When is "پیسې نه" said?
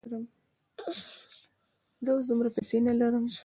2.57-2.93